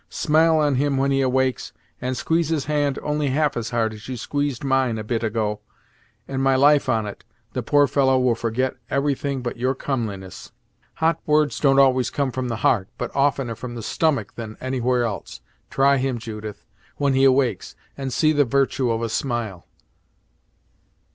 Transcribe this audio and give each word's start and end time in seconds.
Smile 0.09 0.57
on 0.57 0.77
him 0.77 0.97
when 0.97 1.11
he 1.11 1.21
awakes, 1.21 1.73
and 2.01 2.17
squeeze 2.17 2.49
his 2.49 2.65
hand 2.65 2.97
only 3.03 3.27
half 3.27 3.55
as 3.55 3.69
hard 3.69 3.93
as 3.93 4.07
you 4.07 4.17
squeezed 4.17 4.63
mine 4.63 4.97
a 4.97 5.03
bit 5.03 5.21
ago, 5.23 5.59
and 6.27 6.41
my 6.41 6.55
life 6.55 6.89
on 6.89 7.05
it, 7.05 7.23
the 7.53 7.61
poor 7.61 7.85
fellow 7.85 8.17
will 8.17 8.33
forget 8.33 8.77
every 8.89 9.13
thing 9.13 9.43
but 9.43 9.57
your 9.57 9.75
comeliness. 9.75 10.53
Hot 10.95 11.19
words 11.27 11.59
don't 11.59 11.77
always 11.77 12.09
come 12.09 12.31
from 12.31 12.47
the 12.47 12.55
heart, 12.65 12.89
but 12.97 13.15
oftener 13.15 13.53
from 13.53 13.75
the 13.75 13.83
stomach 13.83 14.33
than 14.33 14.57
anywhere 14.59 15.03
else. 15.03 15.39
Try 15.69 15.97
him, 15.97 16.17
Judith, 16.17 16.65
when 16.97 17.13
he 17.13 17.23
awakes, 17.23 17.75
and 17.95 18.11
see 18.11 18.31
the 18.31 18.43
virtue 18.43 18.89
of 18.89 19.03
a 19.03 19.07
smile." 19.09 19.67